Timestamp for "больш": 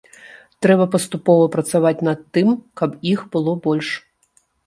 3.69-3.93